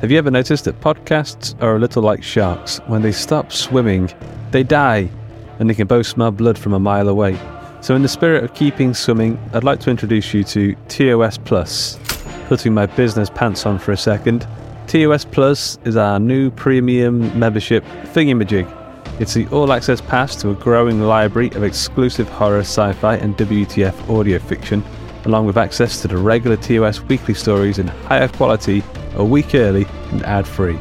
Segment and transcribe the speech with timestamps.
[0.00, 2.78] Have you ever noticed that podcasts are a little like sharks?
[2.86, 4.08] When they stop swimming,
[4.52, 5.10] they die,
[5.58, 7.36] and they can both smell blood from a mile away.
[7.80, 11.98] So, in the spirit of keeping swimming, I'd like to introduce you to TOS Plus.
[12.46, 14.46] Putting my business pants on for a second,
[14.86, 17.82] TOS Plus is our new premium membership
[18.14, 18.72] thingamajig.
[19.20, 23.36] It's the all access pass to a growing library of exclusive horror, sci fi, and
[23.36, 24.84] WTF audio fiction,
[25.24, 28.82] along with access to the regular TOS weekly stories in higher quality
[29.14, 30.78] a week early and ad free.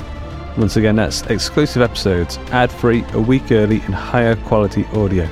[0.57, 5.27] Once again, that's exclusive episodes, ad free, a week early, and higher quality audio.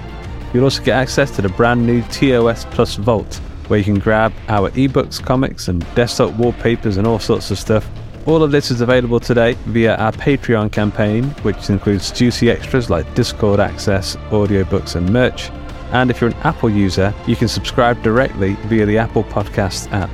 [0.54, 4.32] You'll also get access to the brand new TOS Plus Vault, where you can grab
[4.50, 7.90] our ebooks, comics, and desktop wallpapers and all sorts of stuff.
[8.28, 13.12] All of this is available today via our Patreon campaign, which includes juicy extras like
[13.16, 15.50] Discord access, audiobooks, and merch.
[15.96, 20.10] And if you're an Apple user, you can subscribe directly via the Apple Podcasts app.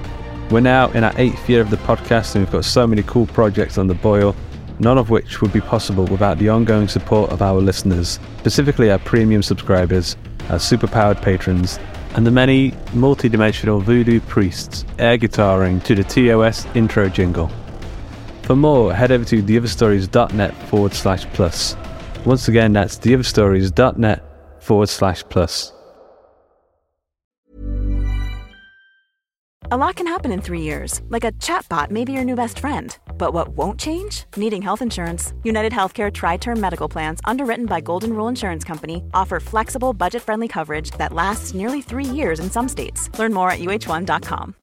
[0.52, 3.26] We're now in our eighth year of the podcast, and we've got so many cool
[3.26, 4.36] projects on the boil,
[4.78, 9.00] none of which would be possible without the ongoing support of our listeners, specifically our
[9.00, 10.18] premium subscribers,
[10.52, 11.80] our superpowered patrons,
[12.14, 17.50] and the many multi-dimensional voodoo priests air guitaring to the TOS intro jingle.
[18.44, 21.76] For more, head over to theotherstories.net forward slash plus.
[22.24, 24.24] Once again, that's theotherstories.net
[24.60, 25.74] forward slash plus.
[29.74, 32.60] A lot can happen in three years, like a chatbot may be your new best
[32.60, 32.98] friend.
[33.18, 34.26] But what won't change?
[34.36, 35.34] Needing health insurance.
[35.44, 40.24] United Healthcare Tri Term Medical Plans, underwritten by Golden Rule Insurance Company, offer flexible, budget
[40.24, 43.10] friendly coverage that lasts nearly three years in some states.
[43.18, 44.56] Learn more at uh1.com.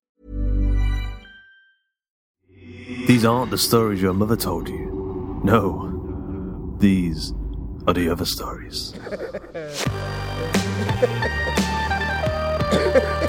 [3.07, 5.41] These aren't the stories your mother told you.
[5.43, 7.33] No, these
[7.87, 8.93] are the other stories.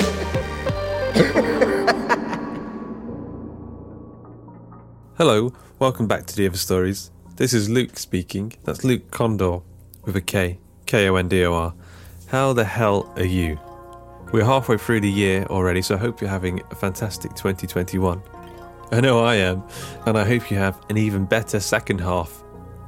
[5.20, 7.12] Hello, welcome back to the Other Stories.
[7.36, 8.54] This is Luke speaking.
[8.64, 9.64] That's Luke Kondor
[10.06, 11.74] with a K, K O N D O R.
[12.28, 13.60] How the hell are you?
[14.32, 18.24] We're halfway through the year already, so I hope you're having a fantastic 2021.
[18.94, 19.62] I know I am,
[20.06, 22.42] and I hope you have an even better second half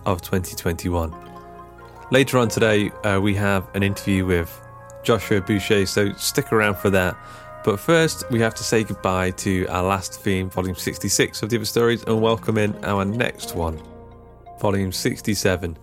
[0.05, 1.13] of 2021.
[2.11, 4.57] Later on today, uh, we have an interview with
[5.03, 7.17] Joshua Boucher, so stick around for that.
[7.63, 11.57] But first, we have to say goodbye to our last theme, volume 66 of The
[11.57, 13.79] Other Stories, and welcome in our next one,
[14.59, 15.77] volume 67.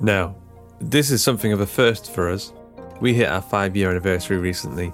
[0.00, 0.34] Now,
[0.80, 2.54] this is something of a first for us.
[3.02, 4.90] We hit our five year anniversary recently,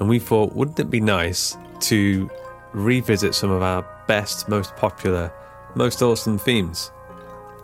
[0.00, 2.28] and we thought, wouldn't it be nice to
[2.72, 5.32] revisit some of our best, most popular,
[5.76, 6.90] most awesome themes?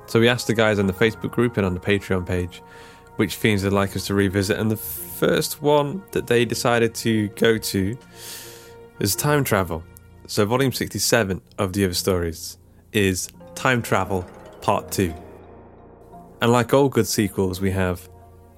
[0.07, 2.63] So we asked the guys on the Facebook group and on the Patreon page
[3.17, 4.77] which themes they'd like us to revisit, and the
[5.23, 7.97] first one that they decided to go to
[8.99, 9.85] is time travel.
[10.27, 12.59] So, volume 67 of The Other Stories
[12.93, 14.23] is Time Travel
[14.63, 15.15] Part 2.
[16.41, 18.09] And like all good sequels, we have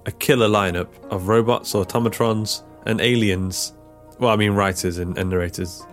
[0.07, 3.73] a killer lineup of robots, automatrons, and aliens.
[4.17, 5.85] Well, I mean, writers and, and narrators.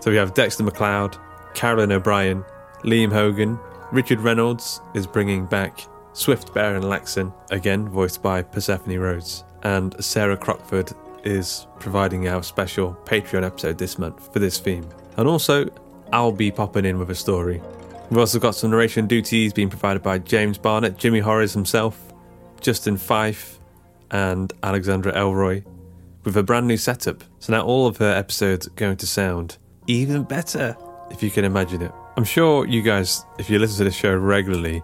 [0.00, 1.16] So we have Dexter McLeod,
[1.54, 2.44] Carolyn O'Brien,
[2.82, 3.56] Liam Hogan,
[3.92, 5.78] Richard Reynolds is bringing back
[6.12, 10.92] Swift Bear and Laxon, again voiced by Persephone Rhodes, and Sarah Crockford
[11.24, 14.88] is providing our special Patreon episode this month for this theme.
[15.16, 15.68] And also,
[16.12, 17.62] I'll be popping in with a story.
[18.10, 22.12] We've also got some narration duties being provided by James Barnett, Jimmy Horrors himself,
[22.60, 23.58] Justin Fife,
[24.10, 25.62] and Alexandra Elroy,
[26.24, 27.24] with a brand new setup.
[27.38, 29.56] So now all of her episodes are going to sound
[29.86, 30.76] even better,
[31.10, 31.92] if you can imagine it.
[32.16, 34.82] I'm sure you guys, if you listen to this show regularly,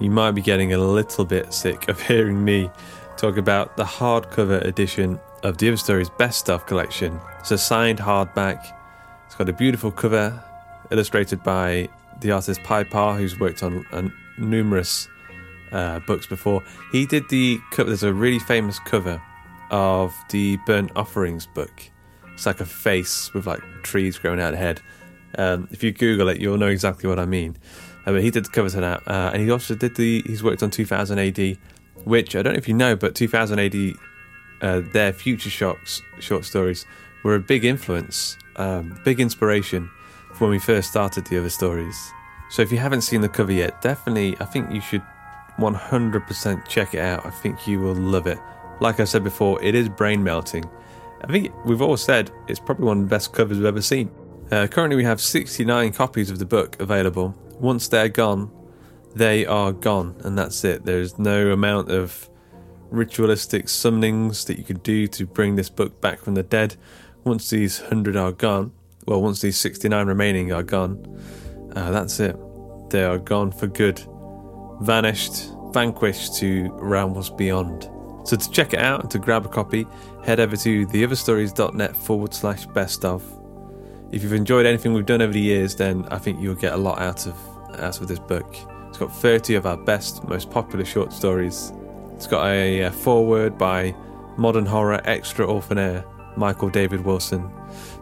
[0.00, 2.70] you might be getting a little bit sick of hearing me
[3.16, 7.20] talk about the hardcover edition of The Other Stories Best Stuff collection.
[7.40, 8.64] It's a signed hardback.
[9.26, 10.42] It's got a beautiful cover
[10.90, 11.88] illustrated by
[12.20, 15.08] the artist Pi Pa, who's worked on, on numerous
[15.72, 16.62] uh, books before.
[16.92, 19.20] He did the cover, there's a really famous cover
[19.70, 21.90] of the Burnt Offerings book.
[22.32, 24.80] It's like a face with like trees growing out of head.
[25.36, 27.56] Um, if you Google it, you'll know exactly what I mean.
[28.06, 30.22] Uh, but he did the cover to that, uh, and he also did the.
[30.26, 31.58] He's worked on 2000 AD,
[32.04, 33.94] which I don't know if you know, but 2000 AD,
[34.60, 36.86] uh, their Future Shocks short stories
[37.22, 39.90] were a big influence, um, big inspiration
[40.32, 41.96] for when we first started the other stories.
[42.50, 45.02] So if you haven't seen the cover yet, definitely, I think you should
[45.58, 47.24] 100% check it out.
[47.24, 48.38] I think you will love it.
[48.80, 50.64] Like I said before, it is brain melting.
[51.22, 54.10] I think we've all said it's probably one of the best covers we've ever seen.
[54.50, 58.50] Uh, currently, we have 69 copies of the book available, once they're gone,
[59.14, 60.84] they are gone, and that's it.
[60.84, 62.28] There's no amount of
[62.90, 66.76] ritualistic summonings that you could do to bring this book back from the dead.
[67.24, 68.72] Once these 100 are gone,
[69.06, 71.20] well, once these 69 remaining are gone,
[71.76, 72.36] uh, that's it.
[72.90, 74.00] they are gone for good,
[74.80, 77.88] vanished, vanquished to realms beyond.
[78.24, 79.86] So to check it out and to grab a copy,
[80.24, 83.22] head over to theotherstories.net forward slash best of.
[84.10, 86.76] If you've enjoyed anything we've done over the years, then I think you'll get a
[86.76, 87.34] lot out of
[87.80, 88.54] out of this book.
[88.94, 91.72] It's got 30 of our best, most popular short stories.
[92.14, 93.92] It's got a, a foreword by
[94.36, 96.04] modern horror extra orphan
[96.36, 97.50] Michael David Wilson.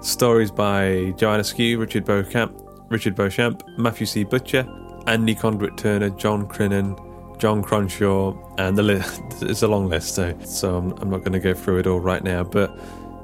[0.02, 2.60] Stories by Joanna Skew, Richard Beauchamp,
[2.90, 4.22] Richard Beauchamp, Matthew C.
[4.22, 4.68] Butcher,
[5.06, 6.94] Andy Conduit Turner, John Crinan,
[7.38, 11.32] John Cronshaw, and the list it's a long list, so, so I'm, I'm not going
[11.32, 12.44] to go through it all right now.
[12.44, 12.70] But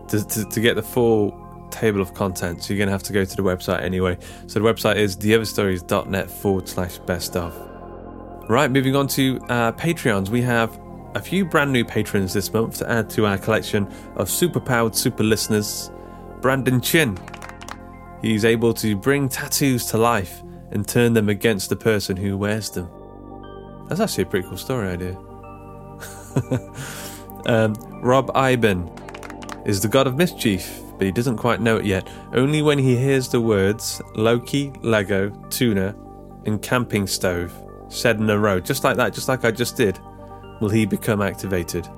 [0.09, 1.33] to, to, to get the full
[1.71, 4.19] table of contents, you're going to have to go to the website anyway.
[4.47, 7.57] So the website is theotherstories.net forward slash best of.
[8.49, 10.31] Right, moving on to uh, Patreons.
[10.31, 10.81] We have
[11.15, 13.85] a few brand new patrons this month to add to our collection
[14.17, 15.91] of superpowered super listeners.
[16.41, 17.19] Brandon Chin.
[18.23, 22.71] He's able to bring tattoos to life and turn them against the person who wears
[22.71, 22.89] them.
[23.89, 25.17] That's actually a pretty cool story idea.
[27.47, 32.09] um, Rob Iben is the god of mischief, but he doesn't quite know it yet.
[32.35, 35.95] Only when he hears the words Loki, Lego, tuna,
[36.45, 37.53] and camping stove
[37.89, 39.99] said in a row, just like that, just like I just did,
[40.61, 41.89] will he become activated.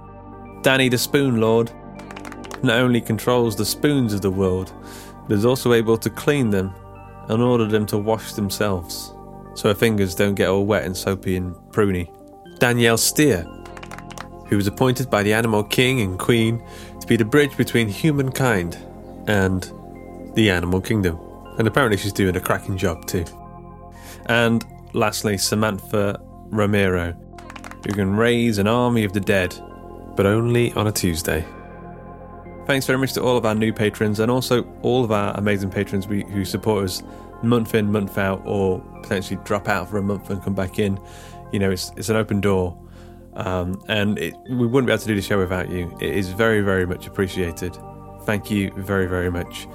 [0.63, 1.73] Danny the Spoon Lord
[2.63, 4.73] not only controls the spoons of the world,
[5.27, 6.73] but is also able to clean them
[7.29, 9.15] and order them to wash themselves,
[9.55, 12.11] so her fingers don't get all wet and soapy and pruny.
[12.59, 13.43] Danielle Steer,
[14.49, 16.63] who was appointed by the Animal King and Queen
[17.01, 18.77] to be the bridge between humankind
[19.27, 19.73] and
[20.35, 21.19] the animal kingdom.
[21.59, 23.25] And apparently she's doing a cracking job too.
[24.27, 26.21] And lastly, Samantha
[26.51, 27.13] Romero,
[27.87, 29.55] who can raise an army of the dead,
[30.17, 31.45] but only on a Tuesday.
[32.67, 35.71] Thanks very much to all of our new patrons and also all of our amazing
[35.71, 37.03] patrons who support us
[37.43, 41.01] month in, month out, or potentially drop out for a month and come back in.
[41.53, 42.77] You know, it's, it's an open door.
[43.35, 45.97] Um, and it, we wouldn't be able to do the show without you.
[46.01, 47.77] It is very, very much appreciated.
[48.25, 49.67] Thank you very, very much.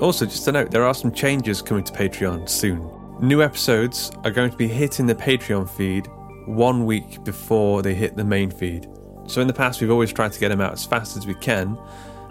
[0.00, 2.90] Also, just to note, there are some changes coming to Patreon soon.
[3.20, 6.08] New episodes are going to be hitting the Patreon feed
[6.46, 8.88] one week before they hit the main feed.
[9.26, 11.34] So in the past, we've always tried to get them out as fast as we
[11.34, 11.78] can,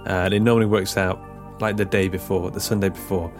[0.05, 1.19] and it normally works out
[1.61, 3.33] like the day before, the Sunday before,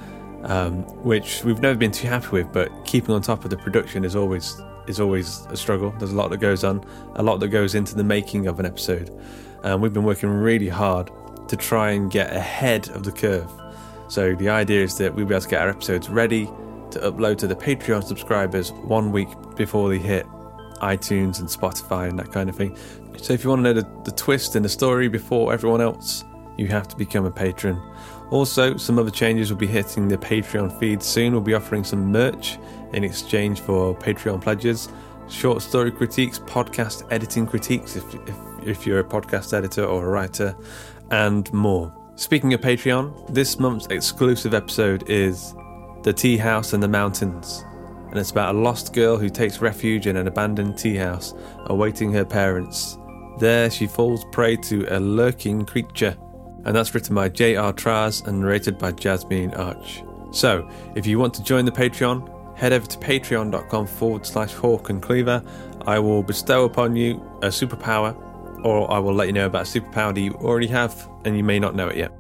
[0.44, 2.52] um, which we've never been too happy with.
[2.52, 5.94] But keeping on top of the production is always is always a struggle.
[6.00, 6.84] There's a lot that goes on,
[7.16, 9.12] a lot that goes into the making of an episode,
[9.64, 11.12] and we've been working really hard
[11.48, 13.50] to try and get ahead of the curve.
[14.08, 16.46] So the idea is that we'll be able to get our episodes ready
[16.92, 20.28] to upload to the Patreon subscribers one week before they hit
[20.82, 22.78] iTunes and Spotify and that kind of thing.
[23.18, 26.24] So if you want to know the, the twist in the story before everyone else,
[26.58, 27.82] you have to become a patron.
[28.32, 31.34] Also, some other changes will be hitting the Patreon feed soon.
[31.34, 32.58] We'll be offering some merch
[32.94, 34.90] in exchange for Patreon pledges,
[35.30, 40.10] short story critiques, podcast editing critiques if, if, if you're a podcast editor or a
[40.10, 40.56] writer,
[41.14, 41.94] and more.
[42.16, 45.54] Speaking of Patreon, this month's exclusive episode is
[46.02, 47.64] The Tea House in the Mountains,
[48.10, 51.36] and it's about a lost girl who takes refuge in an abandoned tea house
[51.68, 52.98] awaiting her parents.
[53.38, 56.18] There, she falls prey to a lurking creature,
[56.66, 57.74] and that's written by J.R.
[57.74, 60.04] Traz and narrated by Jasmine Arch.
[60.32, 64.90] So, if you want to join the Patreon, head over to patreon.com forward slash hawk
[64.90, 65.44] and cleaver.
[65.86, 68.18] I will bestow upon you a superpower,
[68.64, 71.44] or I will let you know about a superpower that you already have and you
[71.44, 72.12] may not know it yet.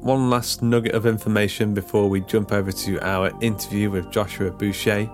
[0.00, 5.10] One last nugget of information before we jump over to our interview with Joshua Boucher.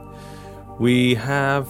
[0.78, 1.68] We have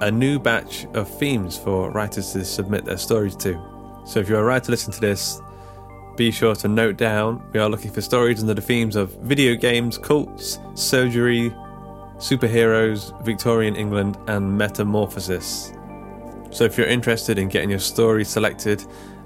[0.00, 3.58] a new batch of themes for writers to submit their stories to.
[4.04, 5.40] So if you're a writer listening to this,
[6.16, 9.54] be sure to note down we are looking for stories under the themes of video
[9.54, 11.50] games, cults, surgery,
[12.16, 15.72] superheroes, Victorian England, and metamorphosis.
[16.54, 18.84] So if you're interested in getting your story selected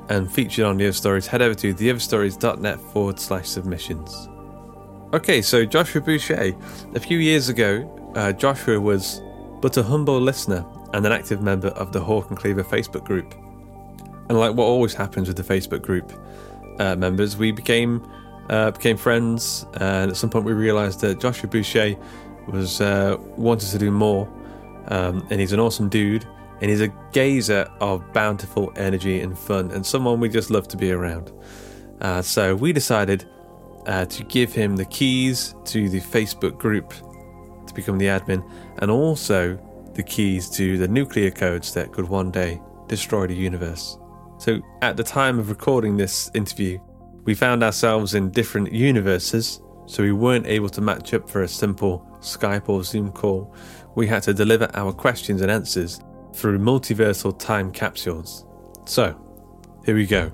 [0.09, 4.31] and featured on the other stories, head over to theotherstories.net forward slash submissions.
[5.13, 6.55] Okay, so Joshua Boucher.
[6.95, 9.21] A few years ago, uh, Joshua was
[9.61, 13.35] but a humble listener and an active member of the Hawk and Cleaver Facebook group.
[14.31, 16.11] And like what always happens with the Facebook group
[16.79, 18.11] uh, members, we became
[18.49, 21.95] uh, became friends, and at some point we realised that Joshua Boucher
[22.47, 24.27] was uh, wanted to do more,
[24.87, 26.27] um, and he's an awesome dude,
[26.61, 30.77] and he's a gazer of bountiful energy and fun, and someone we just love to
[30.77, 31.33] be around.
[32.01, 33.25] Uh, so we decided
[33.87, 36.93] uh, to give him the keys to the Facebook group
[37.67, 38.49] to become the admin,
[38.79, 39.59] and also
[39.95, 43.99] the keys to the nuclear codes that could one day destroy the universe.
[44.39, 46.79] So, at the time of recording this interview,
[47.25, 51.49] we found ourselves in different universes, so we weren't able to match up for a
[51.49, 53.55] simple Skype or Zoom call.
[53.97, 56.01] We had to deliver our questions and answers
[56.35, 58.45] through multiversal time capsules.
[58.85, 59.21] So,
[59.85, 60.31] here we go.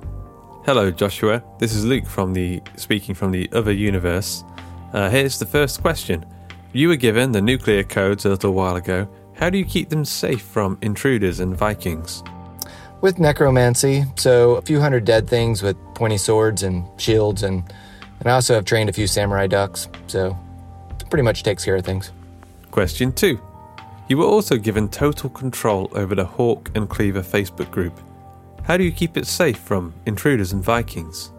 [0.66, 1.42] Hello, Joshua.
[1.58, 4.44] This is Luke from the speaking from the other universe.
[4.92, 6.24] Uh, here's the first question.
[6.72, 9.08] You were given the nuclear codes a little while ago.
[9.34, 12.22] How do you keep them safe from intruders and Vikings?
[13.00, 17.62] With necromancy, so a few hundred dead things with pointy swords and shields, and,
[18.20, 20.36] and I also have trained a few samurai ducks, so
[20.98, 22.12] it pretty much takes care of things.
[22.70, 23.38] Question 2.
[24.06, 27.98] You were also given total control over the Hawk and Cleaver Facebook group.
[28.62, 31.32] How do you keep it safe from intruders and Vikings?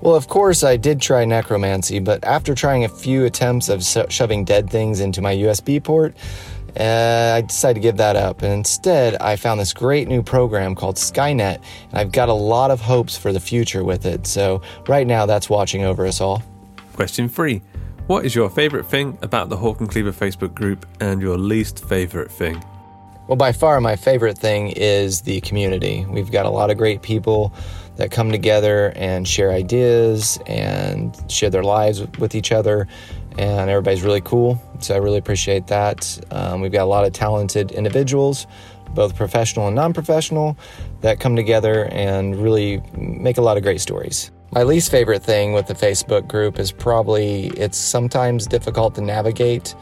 [0.00, 4.06] Well, of course, I did try necromancy, but after trying a few attempts of sho-
[4.08, 6.16] shoving dead things into my USB port,
[6.80, 8.40] uh, I decided to give that up.
[8.40, 11.60] And instead, I found this great new program called Skynet,
[11.90, 14.26] and I've got a lot of hopes for the future with it.
[14.26, 16.42] So, right now, that's watching over us all.
[16.94, 17.60] Question 3.
[18.08, 21.84] What is your favourite thing about the Hawk and Cleaver Facebook group and your least
[21.84, 22.64] favourite thing?
[23.26, 26.06] Well, by far, my favorite thing is the community.
[26.08, 27.52] We've got a lot of great people
[27.96, 32.88] that come together and share ideas and share their lives with each other,
[33.36, 34.58] and everybody's really cool.
[34.80, 36.18] So I really appreciate that.
[36.30, 38.46] Um, we've got a lot of talented individuals,
[38.94, 40.56] both professional and non professional,
[41.02, 44.30] that come together and really make a lot of great stories.
[44.50, 49.74] My least favorite thing with the Facebook group is probably it's sometimes difficult to navigate.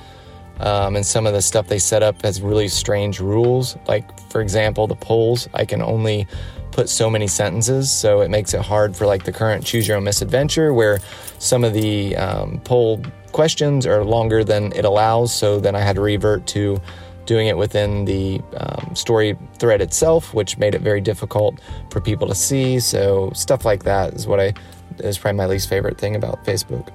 [0.58, 3.76] Um, and some of the stuff they set up has really strange rules.
[3.86, 6.26] Like, for example, the polls, I can only
[6.72, 9.98] put so many sentences, so it makes it hard for like the current Choose Your
[9.98, 10.98] Own Misadventure, where
[11.38, 15.32] some of the um, poll questions are longer than it allows.
[15.32, 16.80] So then I had to revert to
[17.26, 22.26] doing it within the um, story thread itself, which made it very difficult for people
[22.28, 22.80] to see.
[22.80, 24.54] So stuff like that is what I
[24.98, 26.90] is probably my least favorite thing about Facebook.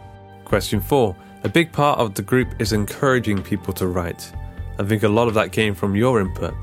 [0.45, 1.15] Question 4.
[1.43, 4.31] A big part of the group is encouraging people to write.
[4.79, 6.53] I think a lot of that came from your input.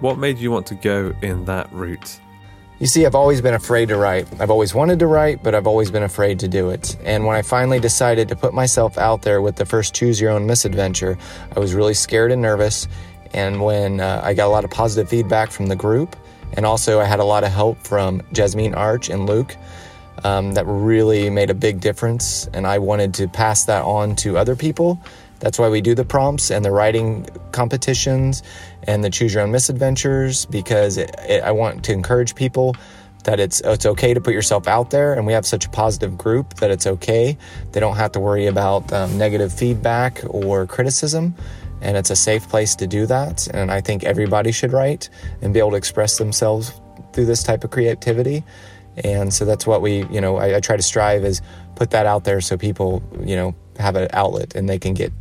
[0.00, 2.20] What made you want to go in that route?
[2.80, 4.26] You see, I've always been afraid to write.
[4.40, 6.96] I've always wanted to write, but I've always been afraid to do it.
[7.04, 10.30] And when I finally decided to put myself out there with the first Choose Your
[10.30, 11.18] Own Misadventure,
[11.54, 12.88] I was really scared and nervous.
[13.32, 16.16] And when uh, I got a lot of positive feedback from the group,
[16.54, 19.56] and also I had a lot of help from Jasmine Arch and Luke,
[20.24, 22.46] um, that really made a big difference.
[22.52, 25.00] And I wanted to pass that on to other people.
[25.38, 28.42] That's why we do the prompts and the writing competitions
[28.82, 32.76] and the choose your own misadventures because it, it, I want to encourage people
[33.24, 36.16] that it's it's okay to put yourself out there and we have such a positive
[36.16, 37.36] group that it's okay
[37.72, 41.34] they don't have to worry about um, negative feedback or criticism
[41.80, 45.08] and it's a safe place to do that and i think everybody should write
[45.42, 46.80] and be able to express themselves
[47.12, 48.44] through this type of creativity
[49.04, 51.40] and so that's what we you know I, I try to strive is
[51.76, 55.12] put that out there so people you know have an outlet and they can get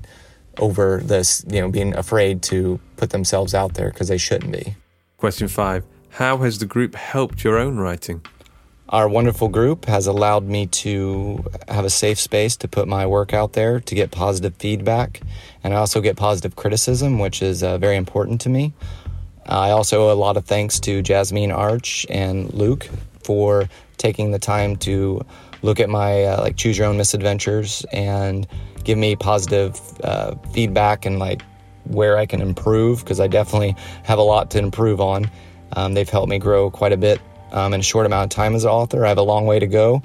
[0.58, 4.75] over this you know being afraid to put themselves out there because they shouldn't be
[5.20, 5.84] Question 5.
[6.12, 8.22] How has the group helped your own writing?
[8.89, 13.34] Our wonderful group has allowed me to have a safe space to put my work
[13.34, 15.22] out there to get positive feedback.
[15.63, 18.74] And i also get positive criticism which is uh, very important to me.
[19.46, 22.89] I also owe a lot of thanks to jasmine arch and luke
[23.24, 25.22] for taking the time to
[25.62, 28.48] look at my uh, like choose your own misadventures and
[28.84, 31.43] give me positive uh, feedback and like
[31.84, 35.29] where i can improve because i definitely have a lot to improve on.
[35.74, 38.56] Um, they've helped me grow quite a bit um, in a short amount of time
[38.56, 39.06] as an author.
[39.06, 40.01] I have a long way to go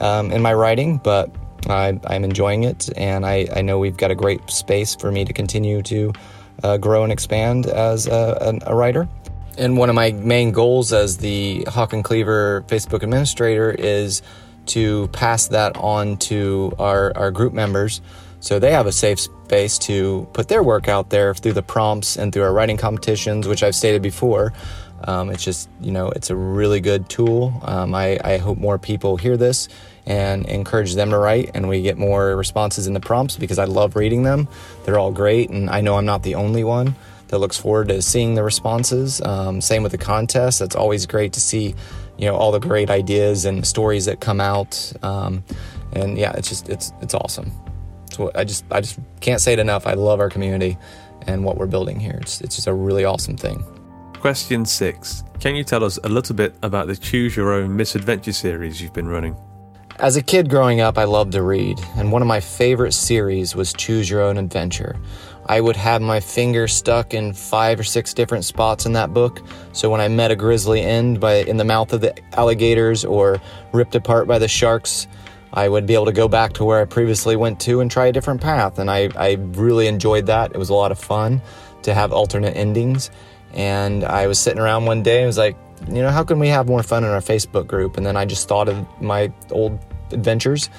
[0.00, 1.34] um, in my writing, but
[1.68, 5.24] I, I'm enjoying it, and I, I know we've got a great space for me
[5.24, 6.12] to continue to
[6.62, 9.08] uh, grow and expand as a, a, a writer.
[9.56, 14.22] And one of my main goals as the Hawk and Cleaver Facebook administrator is
[14.66, 18.00] to pass that on to our, our group members
[18.40, 22.16] so they have a safe space to put their work out there through the prompts
[22.16, 24.52] and through our writing competitions, which I've stated before.
[25.04, 27.60] Um, it's just, you know, it's a really good tool.
[27.62, 29.68] Um, I, I hope more people hear this
[30.06, 33.64] and encourage them to write and we get more responses in the prompts because I
[33.64, 34.48] love reading them.
[34.84, 36.96] They're all great, and I know I'm not the only one
[37.28, 39.20] that looks forward to seeing the responses.
[39.20, 40.58] Um, same with the contest.
[40.58, 41.74] That's always great to see,
[42.16, 44.92] you know, all the great ideas and stories that come out.
[45.02, 45.44] Um,
[45.92, 47.52] and yeah, it's just it's it's awesome.
[48.10, 49.86] So I just I just can't say it enough.
[49.86, 50.78] I love our community
[51.26, 52.18] and what we're building here.
[52.20, 53.62] It's it's just a really awesome thing.
[54.20, 55.22] Question 6.
[55.38, 58.92] Can you tell us a little bit about the Choose Your Own Misadventure series you've
[58.92, 59.36] been running?
[60.00, 63.54] As a kid growing up, I loved to read, and one of my favorite series
[63.54, 64.96] was Choose Your Own Adventure.
[65.46, 69.40] I would have my finger stuck in five or six different spots in that book,
[69.72, 73.40] so when I met a grisly end by in the mouth of the alligators or
[73.72, 75.06] ripped apart by the sharks,
[75.52, 78.06] I would be able to go back to where I previously went to and try
[78.06, 78.80] a different path.
[78.80, 80.50] And I, I really enjoyed that.
[80.52, 81.40] It was a lot of fun
[81.82, 83.10] to have alternate endings.
[83.54, 85.56] And I was sitting around one day and was like,
[85.88, 87.96] you know, how can we have more fun in our Facebook group?
[87.96, 89.78] And then I just thought of my old
[90.12, 90.70] adventures.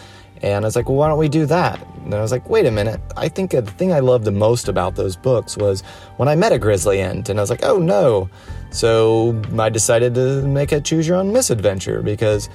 [0.42, 1.86] And I was like, well, why don't we do that?
[2.06, 3.02] And I was like, wait a minute.
[3.18, 5.82] I think the thing I loved the most about those books was
[6.18, 7.30] when I met a grizzly ent.
[7.30, 8.30] And I was like, oh no.
[8.72, 12.50] So I decided to make a choose your own misadventure because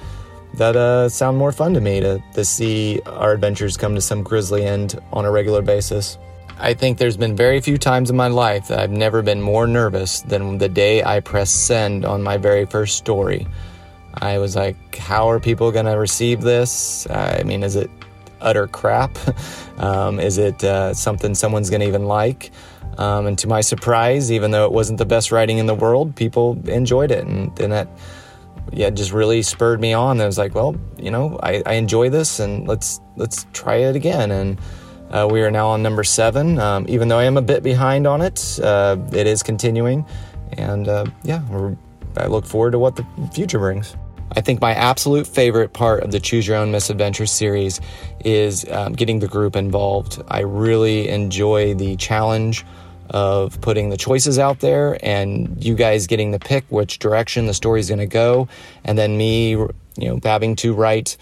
[0.55, 4.23] that uh, sound more fun to me to, to see our adventures come to some
[4.23, 6.17] grisly end on a regular basis.
[6.59, 9.67] I think there's been very few times in my life that I've never been more
[9.67, 13.45] nervous than the day I pressed send on my very first story.
[14.21, 17.09] I was like, how are people going to receive this?
[17.09, 17.89] I mean, is it
[18.39, 19.17] utter crap?
[19.77, 22.51] um, is it uh, something someone's going to even like?
[22.97, 26.15] Um, and to my surprise, even though it wasn't the best writing in the world,
[26.15, 27.25] people enjoyed it.
[27.25, 27.89] And, that
[28.71, 30.21] yeah, just really spurred me on.
[30.21, 33.97] I was like, well, you know, I, I enjoy this and let's, let's try it
[33.97, 34.31] again.
[34.31, 34.57] And
[35.15, 36.59] uh, we are now on number seven.
[36.59, 40.05] Um, even though I am a bit behind on it, uh, it is continuing.
[40.53, 41.41] And uh, yeah,
[42.17, 43.95] I look forward to what the future brings.
[44.33, 47.79] I think my absolute favorite part of the Choose Your Own Misadventure series
[48.25, 50.21] is um, getting the group involved.
[50.27, 52.65] I really enjoy the challenge
[53.11, 57.53] of putting the choices out there and you guys getting to pick which direction the
[57.53, 58.49] story is going to go,
[58.83, 61.15] and then me, you know, having to write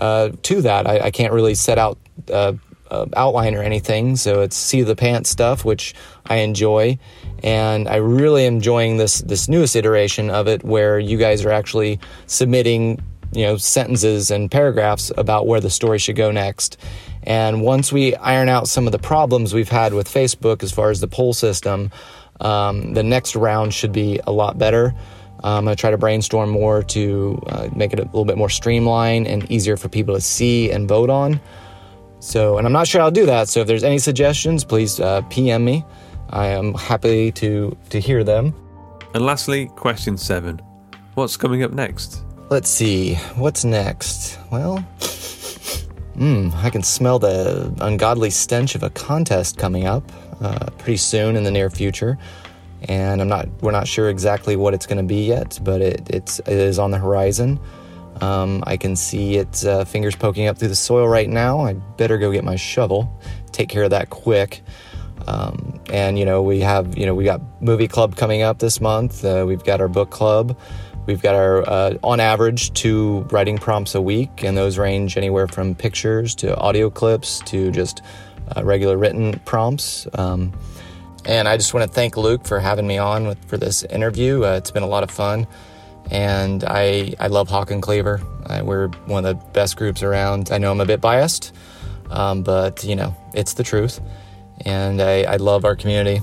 [0.00, 0.86] uh, to that.
[0.86, 1.96] I, I, can't really set out
[2.30, 2.52] uh,
[2.90, 5.94] uh, outline or anything, so it's see the pants stuff, which
[6.26, 6.98] I enjoy,
[7.42, 11.52] and I really am enjoying this this newest iteration of it, where you guys are
[11.52, 13.02] actually submitting
[13.32, 16.78] you know sentences and paragraphs about where the story should go next
[17.28, 20.90] and once we iron out some of the problems we've had with Facebook as far
[20.90, 21.90] as the poll system,
[22.40, 24.94] um, the next round should be a lot better.
[25.44, 28.48] I'm going to try to brainstorm more to uh, make it a little bit more
[28.48, 31.38] streamlined and easier for people to see and vote on.
[32.20, 33.48] So, and I'm not sure I'll do that.
[33.48, 35.84] So, if there's any suggestions, please uh, PM me.
[36.30, 38.54] I am happy to to hear them.
[39.14, 40.60] And lastly, question seven:
[41.14, 42.22] What's coming up next?
[42.50, 43.14] Let's see.
[43.36, 44.38] What's next?
[44.50, 44.84] Well.
[46.18, 50.02] Mmm, I can smell the ungodly stench of a contest coming up
[50.40, 52.18] uh, pretty soon in the near future.
[52.88, 56.10] And I'm not, we're not sure exactly what it's going to be yet, but it,
[56.10, 57.60] it's, it is on the horizon.
[58.20, 61.60] Um, I can see its uh, fingers poking up through the soil right now.
[61.60, 63.12] I better go get my shovel,
[63.52, 64.62] take care of that quick.
[65.26, 68.80] Um, and you know, we have, you know, we got movie club coming up this
[68.80, 69.24] month.
[69.24, 70.58] Uh, we've got our book club.
[71.06, 75.48] We've got our, uh, on average, two writing prompts a week, and those range anywhere
[75.48, 78.02] from pictures to audio clips to just
[78.54, 80.06] uh, regular written prompts.
[80.14, 80.52] Um,
[81.24, 84.44] and I just want to thank Luke for having me on with, for this interview.
[84.44, 85.46] Uh, it's been a lot of fun,
[86.10, 88.20] and I I love Hawk and Cleaver.
[88.46, 90.50] Uh, we're one of the best groups around.
[90.50, 91.54] I know I'm a bit biased,
[92.10, 94.00] um, but you know it's the truth,
[94.64, 96.20] and I, I love our community,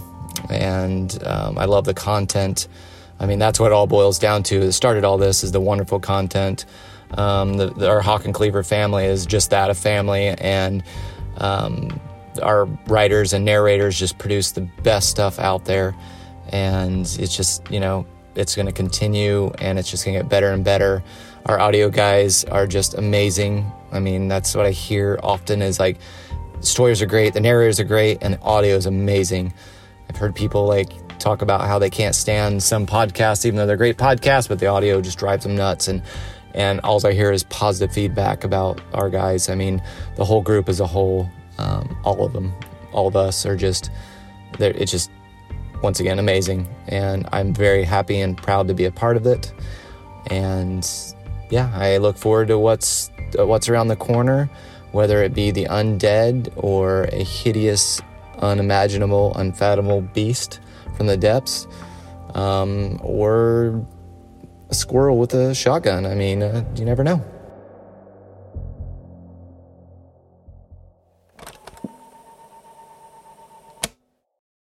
[0.49, 2.67] and um, I love the content
[3.19, 4.61] I mean, that's what it all boils down to.
[4.61, 6.65] It started all this is the wonderful content.
[7.11, 10.83] Um, the, the, our Hawk and Cleaver family is just that a family, and
[11.37, 11.99] um,
[12.41, 15.95] our writers and narrators just produce the best stuff out there.
[16.49, 20.29] And it's just, you know, it's going to continue and it's just going to get
[20.29, 21.03] better and better.
[21.45, 23.71] Our audio guys are just amazing.
[23.91, 25.97] I mean, that's what I hear often is like,
[26.61, 29.53] stories are great, the narrators are great, and the audio is amazing.
[30.09, 33.77] I've heard people like talk about how they can't stand some podcasts, even though they're
[33.77, 35.87] great podcasts, but the audio just drives them nuts.
[35.87, 36.01] And
[36.53, 39.49] and all I hear is positive feedback about our guys.
[39.49, 39.81] I mean,
[40.15, 42.53] the whole group as a whole, um, all of them,
[42.93, 43.91] all of us are just,
[44.59, 45.11] it's just
[45.85, 49.53] once again amazing, and I'm very happy and proud to be a part of it.
[50.31, 50.83] And
[51.51, 54.49] yeah, I look forward to what's what's around the corner,
[54.93, 58.01] whether it be the undead or a hideous,
[58.39, 60.59] unimaginable, unfathomable beast
[60.97, 61.67] from the depths,
[62.33, 63.85] um, or
[64.71, 66.07] a squirrel with a shotgun.
[66.07, 67.23] I mean, uh, you never know.